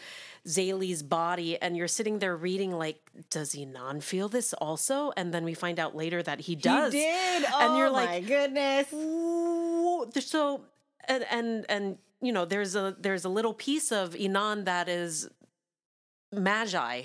[0.49, 5.13] Zélie's body, and you're sitting there reading, like, does Inan feel this also?
[5.17, 6.93] And then we find out later that he does.
[6.93, 7.45] He did.
[7.45, 8.93] And you're Oh like, my goodness.
[8.93, 10.63] Ooh, so
[11.07, 15.29] and and and you know there's a there's a little piece of Inan that is
[16.33, 17.03] magi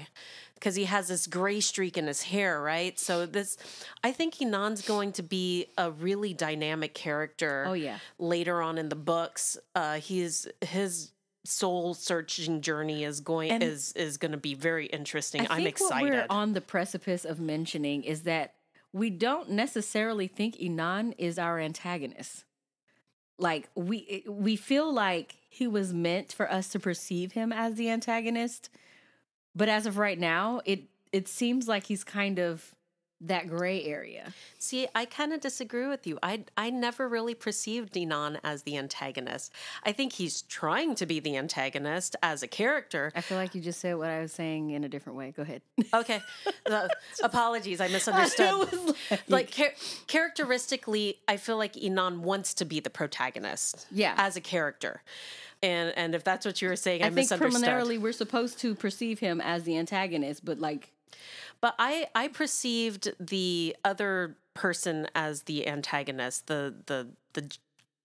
[0.56, 2.98] because he has this gray streak in his hair, right?
[3.00, 3.58] So this
[4.04, 7.66] I think Inan's going to be a really dynamic character.
[7.68, 8.00] Oh, yeah.
[8.20, 11.12] Later on in the books, uh he's his
[11.46, 15.42] soul searching journey is going And- is is going to be very interesting.
[15.42, 16.04] I I'm think excited.
[16.04, 18.54] what we're on the precipice of mentioning is that
[18.94, 22.46] we don't necessarily think Inan is our antagonist.
[23.38, 27.76] Like we eh, we feel like he was meant for us to perceive him as
[27.76, 28.70] the antagonist,
[29.56, 32.74] but as of right now, it it seems like he's kind of
[33.26, 34.34] that gray area.
[34.60, 36.20] See, I kind of disagree with you.
[36.22, 39.52] I I never really perceived Inan as the antagonist.
[39.84, 43.12] I think he's trying to be the antagonist as a character.
[43.16, 45.32] I feel like you just said what I was saying in a different way.
[45.36, 45.62] Go ahead.
[45.94, 46.22] Okay,
[46.70, 46.88] Uh,
[47.24, 48.52] apologies, I misunderstood.
[48.72, 49.74] Was like- like char-
[50.08, 53.88] characteristically, I feel like Inan wants to be the protagonist.
[53.92, 54.16] Yeah.
[54.18, 55.02] as a character,
[55.62, 57.52] and and if that's what you were saying, I, I think misunderstood.
[57.62, 60.90] preliminarily we're supposed to perceive him as the antagonist, but like
[61.64, 67.58] But I I perceived the other person as the antagonist, the the the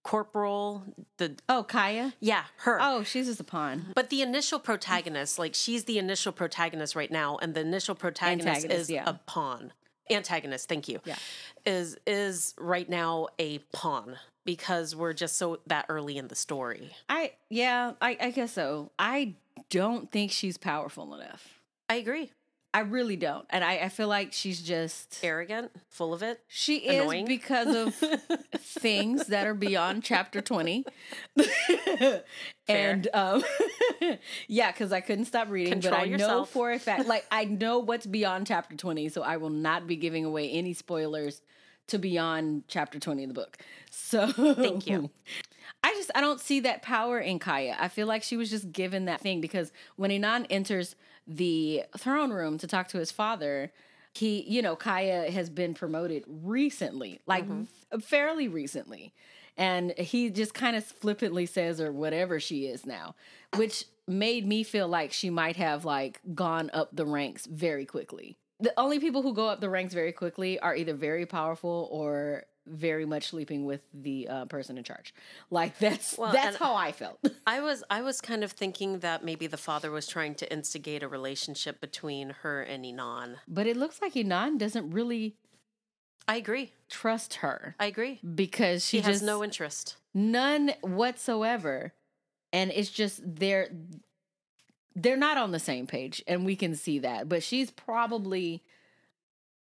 [0.04, 0.84] corporal,
[1.16, 2.78] the oh Kaea, yeah, her.
[2.80, 3.86] oh she's just a pawn.
[3.96, 8.46] But the initial protagonist, like she's the initial protagonist right now, and the initial protagonist
[8.46, 9.02] Antagonist, is yeah.
[9.04, 9.72] a pawn.
[10.08, 11.00] Antagonist, thank you.
[11.04, 11.16] Yeah.
[11.66, 16.92] Is is right now a pawn because we're just so that early in the story.
[17.08, 18.92] I yeah, I, I guess so.
[19.00, 19.34] I
[19.68, 21.58] don't think she's powerful enough.
[21.88, 22.30] I agree.
[22.74, 26.40] I really don't, and I, I feel like she's just Arrogant, full of it.
[26.48, 27.94] she is because of
[28.58, 30.84] things that are beyond chapter twenty.
[32.68, 33.42] and um,
[34.48, 36.50] yeah, because I couldn't stop reading, but Control I know yourself.
[36.50, 39.96] for a fact, like I know what's beyond chapter twenty, so I will not be
[39.96, 41.40] giving away any spoilers
[41.88, 43.56] to beyond chapter twenty of the book.
[43.90, 45.10] So Thank you.
[45.82, 47.76] I just I don't see that power in Kaea.
[47.78, 50.96] I feel like she was just given that thing because when Inan enters
[51.28, 53.70] the throne room to talk to his father,
[54.14, 57.64] he, you know, Kaea has been promoted recently, like mm-hmm.
[57.92, 59.12] uh, fairly recently.
[59.56, 63.14] And he just kind of flippantly says or whatever she is now,
[63.56, 68.36] which made me feel like she might have like gone up the ranks very quickly.
[68.60, 72.44] The only people who go up the ranks very quickly are either very powerful or
[72.68, 75.14] very much sleeping with the uh, person in charge.
[75.50, 77.18] Like that's Well, that's how I felt.
[77.46, 81.02] I was I was kind of thinking that maybe the father was trying to instigate
[81.02, 83.36] a relationship between her and Inan.
[83.46, 85.36] but it looks like Inan doesn't really
[86.26, 86.72] I agree.
[86.90, 88.20] trust her I agree.
[88.22, 89.96] because she She has just no interest.
[90.14, 91.94] none whatsoever,
[92.52, 93.70] and it's just they're
[94.94, 97.28] they're not on the same page, and we can see that.
[97.28, 98.62] But she's probably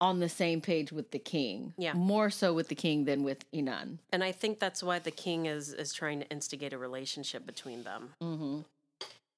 [0.01, 1.73] on the same page with the king.
[1.77, 1.93] Yeah.
[1.93, 3.99] more so with the king than with Inan.
[4.11, 7.83] And I think that's why the king is is trying to instigate a relationship between
[7.83, 8.09] them.
[8.21, 8.59] Mm-hmm.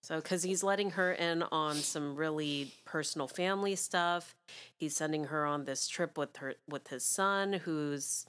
[0.05, 4.35] So, because he's letting her in on some really personal family stuff,
[4.77, 8.27] he's sending her on this trip with her with his son, who's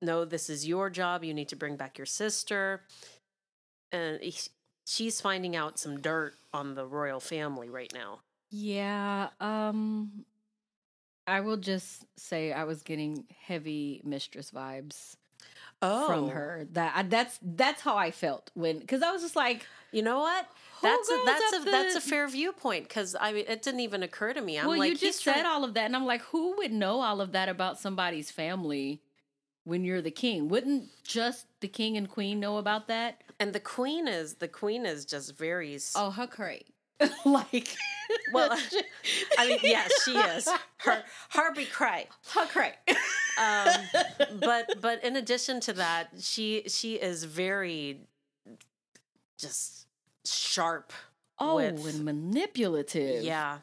[0.00, 1.24] no, this is your job.
[1.24, 2.82] You need to bring back your sister,
[3.90, 4.34] and he,
[4.86, 8.20] she's finding out some dirt on the royal family right now.
[8.52, 9.30] Yeah.
[9.40, 10.24] Um
[11.26, 15.16] I will just say I was getting heavy mistress vibes
[15.82, 16.66] Oh, from her.
[16.72, 20.20] That I, that's that's how I felt when cuz I was just like You know
[20.20, 20.46] what?
[20.82, 24.02] That's a, that's a up that's a fair viewpoint because I mean it didn't even
[24.02, 24.58] occur to me.
[24.58, 26.72] I'm well, like you just said trying- all of that, and I'm like, who would
[26.72, 29.02] know all of that about somebody's family
[29.64, 30.48] when you're the king?
[30.48, 33.22] Wouldn't just the king and queen know about that?
[33.38, 36.69] and the queen is the queen is just very Oh, her great.
[37.24, 37.76] like,
[38.32, 38.50] Well,
[39.38, 40.48] I mean, yes, she is.
[40.78, 42.06] Her Harvey cry.
[42.34, 42.72] her cray.
[43.40, 43.74] Um,
[44.40, 48.00] but but in addition to that, she she is very
[49.38, 49.86] just
[50.24, 50.92] sharp.
[51.38, 53.22] Oh, with- and manipulative.
[53.24, 53.58] Yeah.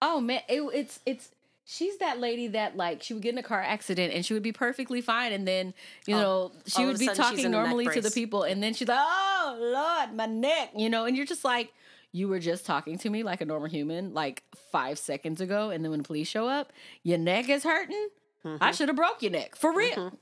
[0.00, 1.30] Oh man, it, it's it's
[1.64, 4.42] she's that lady that like she would get in a car accident and she would
[4.42, 5.74] be perfectly fine, and then
[6.06, 8.60] you Oh, know she would be talking in a neck normally to the people, and
[8.60, 11.72] then she's like, "Oh Lord, my neck," you know, and you're just like,
[12.12, 15.82] you were just talking to me like a normal human like five seconds ago, and
[15.84, 16.72] then when the police show up,
[17.02, 18.08] your neck is hurting.
[18.44, 18.62] Mm-hmm.
[18.62, 20.12] I should have broke your neck for real,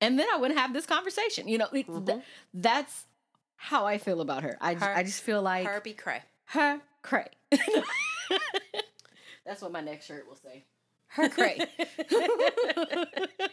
[0.00, 1.48] and then I wouldn't have this conversation.
[1.48, 2.20] You know, it's th-
[2.52, 3.06] that's
[3.56, 4.56] how I feel about her.
[4.60, 6.22] I, j- Her- I just feel like Harvey cry.
[6.46, 7.26] her cray.
[9.46, 10.64] That's what my next shirt will say.
[11.08, 11.58] Her cray.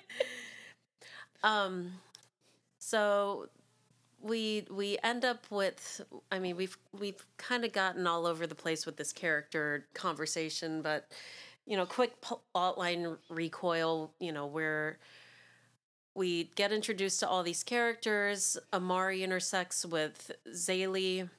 [1.43, 1.91] Um,
[2.79, 3.49] so
[4.25, 6.01] we we end up with.
[6.31, 10.81] I mean, we've we've kind of gotten all over the place with this character conversation,
[10.81, 11.11] but
[11.67, 14.11] you know, quick plot line recoil.
[14.19, 14.97] You know, where
[16.15, 18.57] we get introduced to all these characters.
[18.73, 21.29] Amari intersects with Zélie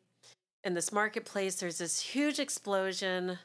[0.63, 1.57] in this marketplace.
[1.57, 3.39] There's this huge explosion.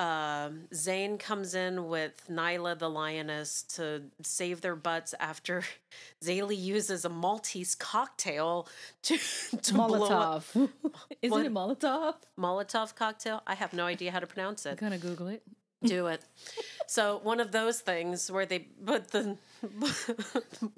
[0.00, 5.62] Um, Tzain comes in with Nailah the lioness to save their butts after
[6.24, 8.66] Zélie uses a Maltese cocktail
[9.02, 9.18] to,
[9.62, 10.44] to blow up.
[10.54, 10.70] Molotov.
[11.22, 11.44] Isn't What?
[11.46, 12.14] it Molotov?
[12.38, 13.42] Molotov cocktail.
[13.46, 14.70] I have no idea how to pronounce it.
[14.70, 15.42] I'm gonna Google it.
[15.84, 16.22] Do it.
[16.86, 19.36] So one of those things where they put the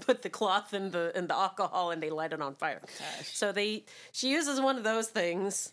[0.01, 2.81] put the cloth in the in the alcohol and they light it on fire.
[3.25, 5.73] So they she uses one of those things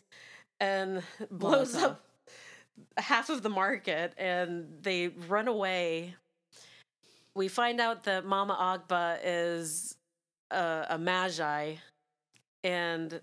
[0.60, 1.84] and blows Molotov.
[1.84, 2.02] up
[2.98, 6.16] half of the market and they run away.
[7.36, 9.96] We find out that Mama Agba is
[10.52, 11.76] a, a magi
[12.64, 13.22] and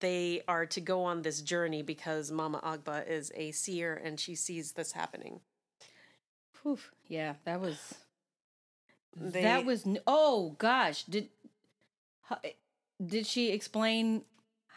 [0.00, 4.34] they are to go on this journey because Mama Agba is a seer and she
[4.34, 5.40] sees this happening.
[6.62, 6.78] Whew.
[7.08, 7.94] Yeah, that was.
[9.16, 9.84] They- that was.
[10.06, 11.28] Oh gosh, did
[13.04, 14.22] did she explain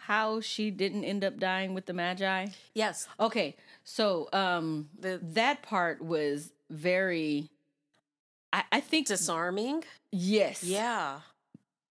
[0.07, 2.47] how she didn't end up dying with the Magi?
[2.73, 7.49] Yes, Okay, so um, The- that part was very.
[8.53, 9.83] I, I think disarming.
[10.11, 11.19] yes, Yeah.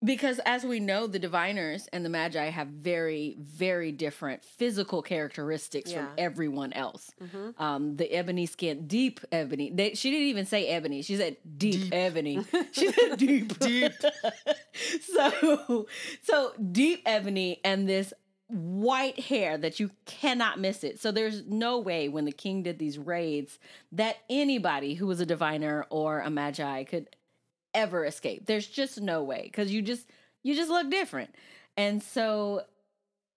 [0.03, 5.93] Because as we know, the diviners and the magi have very, very different physical characteristics
[5.93, 7.11] from everyone else.
[7.23, 7.61] Mhm.
[7.61, 9.71] Um, the ebony skin, deep ebony.
[9.71, 12.45] They, she didn't even say ebony; she said deep, ebony.
[12.73, 13.93] She said deep, deep.
[15.03, 15.87] so,
[16.23, 18.13] so deep ebony and this
[18.49, 20.99] white hair that you cannot miss it.
[21.01, 23.59] So there's no way when the king did these raids
[23.93, 27.09] that anybody who was a diviner or a magi could
[27.75, 28.47] ever escape.
[28.47, 30.07] There's just no way because you just
[30.43, 31.35] you just look different.
[31.77, 32.63] And so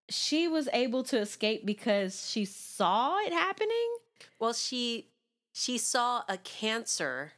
[0.10, 3.96] she was able to escape because she saw it happening.
[4.40, 5.08] Well, she
[5.54, 7.34] she saw a cancer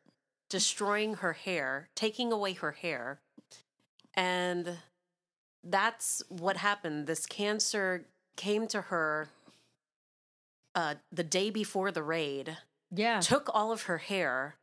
[0.49, 3.19] destroying her hair, taking away her hair,
[4.13, 4.77] and
[5.63, 7.07] that's what happened.
[7.07, 8.05] This cancer
[8.37, 9.27] came to her
[10.75, 12.57] uh, the day before the raid,
[12.91, 13.19] Yeah.
[13.19, 14.55] took all of her hair,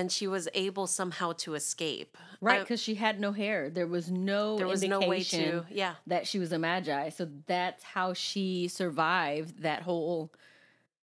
[0.00, 2.16] and she was able somehow to escape.
[2.40, 3.68] Right, because she had no hair.
[3.68, 5.66] There was no there was no way indication to.
[5.70, 5.94] Yeah.
[6.06, 7.10] that she was a magi.
[7.10, 10.32] So that's how she survived that whole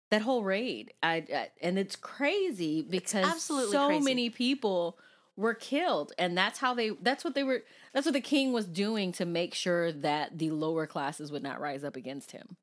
[0.10, 0.94] that whole raid.
[1.04, 4.04] I, I and it's crazy because absolutely so crazy.
[4.04, 4.98] many people
[5.36, 7.62] were killed and that's how they that's what they were
[7.94, 11.62] that's what the king was doing to make sure that the lower classes would not
[11.62, 12.58] rise up against him.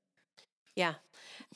[0.74, 0.94] Yeah.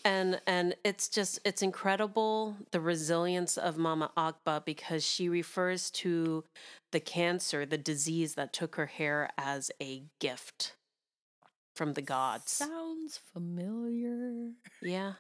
[0.05, 6.45] And and it's just it's incredible the resilience of Mama Agba because she refers to
[6.93, 10.75] the cancer, the disease that took her hair as a gift
[11.75, 12.53] from the gods.
[12.53, 14.51] Sounds familiar.
[14.83, 15.15] Yeah.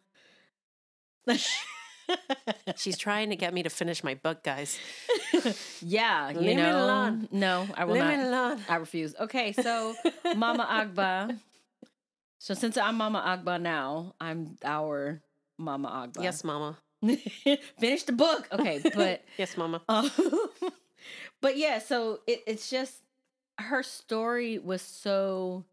[2.76, 4.78] She's trying to get me to finish my book, guys.
[5.82, 6.84] yeah, you Leave me know.
[6.84, 7.28] alone.
[7.30, 8.58] No, I will Leave not.
[8.68, 9.14] I refuse.
[9.20, 9.94] Okay, so
[10.36, 11.38] Mama Agba.
[12.38, 15.20] So since I'm Mama Agba now, I'm our
[15.58, 16.22] Mama Agba.
[16.22, 16.78] Yes, Mama.
[17.78, 18.48] Finish the book.
[18.52, 19.80] Okay, but Yes, Mama.
[19.88, 20.08] uh,
[21.40, 23.02] but yeah, so it, it's just
[23.58, 25.64] her story was so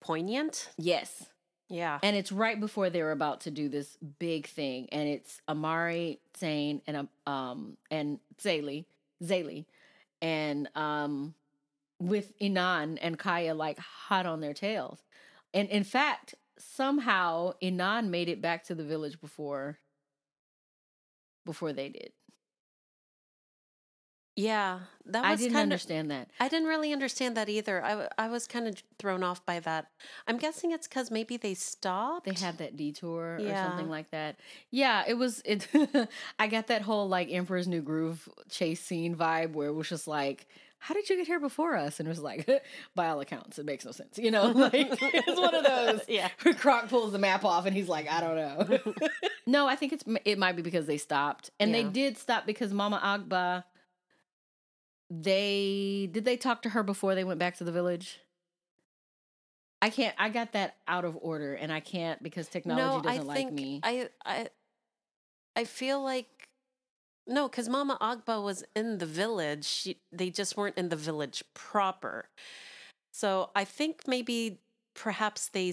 [0.00, 0.68] Poignant?
[0.76, 1.24] yes.
[1.70, 1.98] Yeah.
[2.02, 4.86] And it's right before they're about to do this big thing.
[4.92, 8.84] And it's Amari, Tzain, and um, um and Zélie,
[9.22, 9.64] Zélie,
[10.20, 11.34] and um
[11.98, 14.98] with Inan and Kaea like hot on their tails.
[15.54, 19.78] And in fact, somehow Inan made it back to the village before
[21.46, 22.12] before they did.
[24.36, 26.28] Yeah, that was I didn't kind understand that.
[26.40, 27.84] I didn't really understand that either.
[27.84, 29.86] I I was kind of thrown off by that.
[30.26, 32.26] I'm guessing it's because maybe they stopped.
[32.26, 34.40] They had that detour or something like that.
[34.72, 35.40] Yeah, it was.
[35.44, 35.68] It.
[36.40, 40.08] I got that whole like Emperor's New Groove chase scene vibe where it was just
[40.08, 40.48] like,
[40.84, 42.46] "How did you get here before us?" And it was like,
[42.94, 44.18] by all accounts, it makes no sense.
[44.18, 46.00] You know, like it's one of those.
[46.08, 46.28] Yeah.
[46.42, 48.94] where Croc pulls the map off and he's like, "I don't know."
[49.46, 52.72] no, I think it's it might be because they stopped, and they did stop because
[52.72, 53.64] Mama Agba.
[55.10, 58.20] They did they talk to her before they went back to the village?
[59.82, 60.14] I can't.
[60.18, 63.80] I got that out of order, and I can't because technology doesn't I like me.
[63.82, 64.48] I I
[65.56, 66.26] I feel like
[67.26, 69.64] no, because Mama Agba was in the village.
[69.64, 72.28] She, they just weren't in the village proper.
[73.12, 74.60] So I think maybe
[74.94, 75.72] perhaps they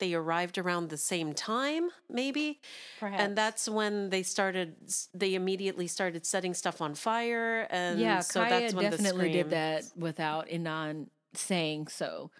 [0.00, 2.60] they arrived around the same time, maybe,
[2.98, 3.22] Perhaps.
[3.22, 4.74] and that's when they started.
[5.14, 8.20] They immediately started setting stuff on fire, and yeah.
[8.20, 12.30] so Kaea that's when definitely the did that without Inan saying so.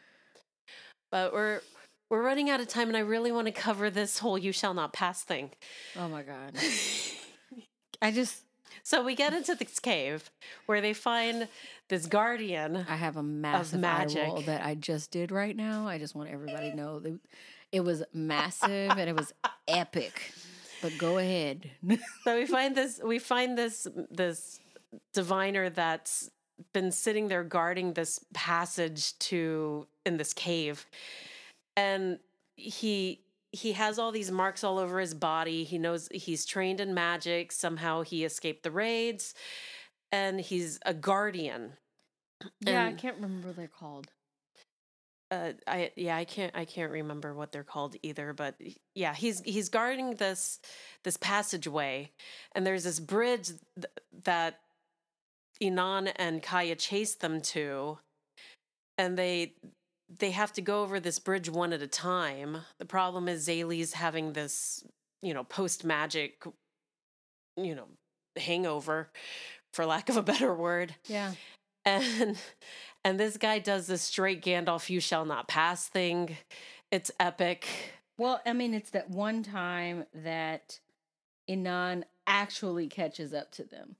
[1.12, 1.60] But we're
[2.08, 4.74] we're running out of time, and I really want to cover this whole "you shall
[4.74, 5.50] not pass" thing.
[5.96, 6.56] Oh my god.
[8.02, 8.42] I just
[8.90, 10.32] So we get into this cave
[10.66, 11.46] where they find
[11.86, 12.84] this guardian.
[12.88, 14.24] I have a massive magic.
[14.24, 15.86] roll that I just did right now.
[15.86, 17.20] I just want everybody to know that
[17.70, 19.32] it was massive and it was
[19.68, 20.32] epic.
[20.82, 21.70] But go ahead.
[22.24, 24.58] So we find this we find this this
[25.12, 26.28] diviner that's
[26.72, 30.84] been sitting there guarding this passage to in this cave.
[31.76, 32.18] And
[32.56, 33.20] he
[33.52, 35.64] he has all these marks all over his body.
[35.64, 37.52] He knows he's trained in magic.
[37.52, 39.34] Somehow he escaped the raids.
[40.12, 41.74] And he's a guardian.
[42.60, 44.08] yeah, I can't remember what they're called.
[45.30, 48.56] uh i yeah i can't i can't remember what they're called either but
[48.96, 50.58] yeah he's he's guarding this
[51.04, 52.10] this passageway
[52.52, 53.86] and there's this bridge th-
[54.24, 54.58] that
[55.62, 57.98] inan and kaea chase them to
[58.98, 59.54] and they
[60.18, 63.92] they have to go over this bridge one at a time the problem is Zélie's
[63.94, 64.84] having this
[65.22, 66.42] you know post magic
[67.56, 67.86] you know
[68.36, 69.08] hangover
[69.72, 71.32] for lack of a better word Yeah.
[71.84, 72.36] and
[73.04, 76.36] and this guy does this straight Gandalf "you shall not pass" thing.
[76.90, 77.66] It's epic.
[78.18, 80.80] Well, I mean, it's that one time that
[81.48, 83.96] Inan actually catches up to them,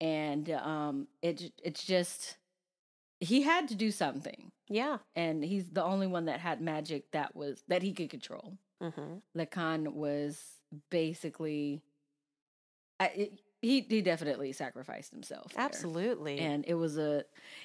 [0.00, 2.36] and um, it it's just
[3.20, 4.98] he had to do something, Yeah.
[5.14, 8.58] and he's the only one that had magic that was that he could control.
[8.80, 10.40] hmm Lekan was
[10.90, 11.82] basically,
[12.98, 15.52] I, it, he he definitely sacrificed himself.
[15.52, 15.64] there.
[15.64, 16.38] Absolutely.
[16.38, 17.24] and it was a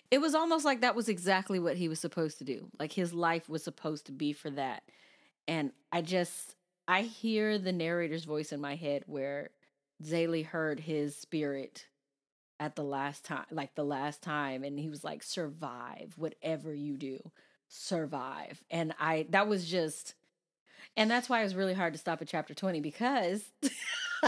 [0.10, 3.14] it was almost like that was exactly what he was supposed to do like his
[3.14, 4.84] life was supposed to be for that
[5.48, 6.56] and i just
[6.88, 9.50] i hear the narrator's voice in my head where
[10.04, 11.86] Zélie heard his spirit
[12.62, 16.96] at the last time like the last time and he was like survive whatever you
[16.96, 17.20] do
[17.68, 18.64] survive.
[18.70, 20.14] And i that was just
[20.98, 23.44] and that's why it was really hard to stop at chapter 20 because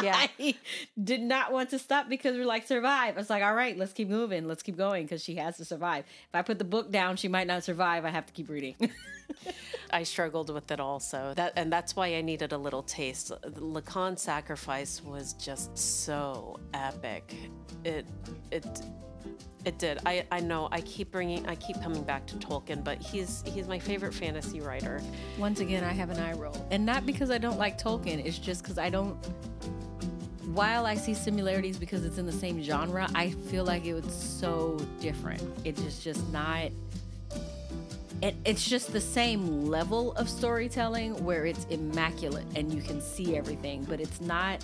[0.01, 0.15] Yeah.
[0.39, 0.55] I
[1.01, 3.15] did not want to stop because we're like survive.
[3.15, 5.65] I was like, all right, let's keep moving, let's keep going because she has to
[5.65, 6.05] survive.
[6.29, 8.05] If I put the book down, she might not survive.
[8.05, 8.75] I have to keep reading.
[9.91, 11.33] I struggled with it also.
[11.35, 13.29] That and that's why I needed a little taste.
[13.29, 17.35] The Lekan sacrifice was just so epic.
[17.85, 18.07] It
[18.51, 18.81] it
[19.65, 19.99] it did.
[20.05, 20.67] I I know.
[20.71, 21.45] I keep bringing.
[21.47, 25.01] I keep coming back to Tolkien, but he's he's my favorite fantasy writer.
[25.37, 28.23] Once again, I have an eye roll, and not because I don't like Tolkien.
[28.25, 29.15] It's just because I don't.
[30.53, 34.13] While I see similarities because it's in the same genre, I feel like it was
[34.13, 35.41] so different.
[35.63, 36.69] It is just not.
[38.21, 43.35] It, it's just the same level of storytelling where it's immaculate and you can see
[43.35, 44.63] everything, but it's not.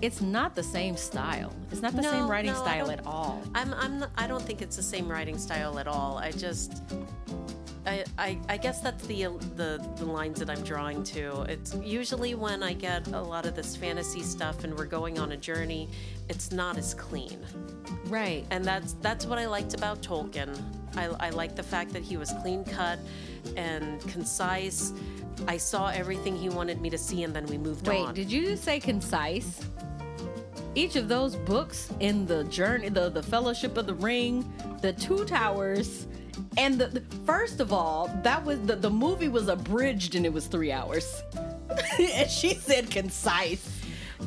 [0.00, 1.52] It's not the same style.
[1.70, 3.42] It's not the No, same writing no, style at all.
[3.54, 6.18] I'm I'm not, I don't think it's the same writing style at all.
[6.18, 6.82] I just
[7.84, 9.24] I, I, I guess that's the,
[9.56, 11.42] the the lines that I'm drawing to.
[11.42, 15.32] It's usually when I get a lot of this fantasy stuff and we're going on
[15.32, 15.88] a journey,
[16.28, 17.38] it's not as clean.
[18.06, 18.44] Right.
[18.50, 20.56] And that's that's what I liked about Tolkien.
[20.96, 22.98] I, I like the fact that he was clean cut
[23.56, 24.92] and concise.
[25.48, 28.06] I saw everything he wanted me to see, and then we moved Wait, on.
[28.08, 29.64] Wait, did you just say concise?
[30.74, 34.50] Each of those books in the journey, the the Fellowship of the Ring,
[34.80, 36.06] the Two Towers,
[36.56, 40.32] and the, the- first of all, that was the the movie was abridged and it
[40.32, 41.22] was three hours,
[42.00, 43.80] and she said concise.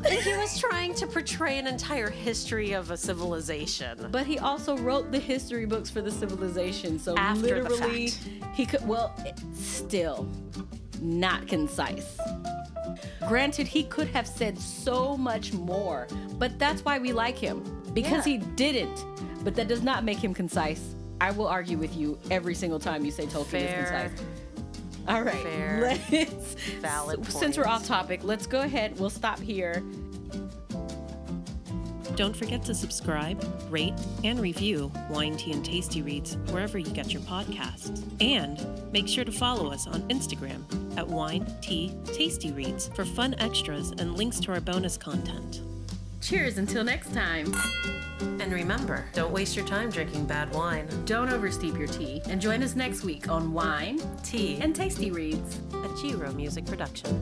[0.10, 4.08] he was trying to portray an entire history of a civilization.
[4.12, 8.56] But he also wrote the history books for the civilization, so After the literally fact.
[8.56, 8.86] he could.
[8.88, 9.16] Well,
[9.56, 10.28] still
[11.02, 12.18] not concise.
[13.28, 18.26] Granted, he could have said so much more, but that's why we like him because
[18.28, 18.34] Yeah.
[18.34, 19.04] he didn't.
[19.44, 20.96] but that does not make him concise.
[21.22, 23.84] I will argue with you every single time you say Tolkien Fair.
[23.84, 24.26] is concise.
[25.08, 25.80] All right, Fair.
[26.12, 26.56] let's.
[26.82, 29.00] Valid Since we're off topic, let's go ahead.
[29.00, 29.84] We'll stop here.
[32.16, 33.94] Don't forget to subscribe, rate,
[34.24, 38.04] and review Wine, Tea, and Tasty Reads wherever you get your podcasts.
[38.22, 40.64] And make sure to follow us on Instagram
[40.98, 45.62] at Wine, Tea, Tasty Reads for fun extras and links to our bonus content.
[46.22, 47.54] Cheers until next time.
[48.20, 50.88] And remember, don't waste your time drinking bad wine.
[51.06, 52.22] Don't oversteep your tea.
[52.30, 55.60] And join us next week on Wine Tea and Tasty Reads.
[55.74, 57.22] a Giro music production.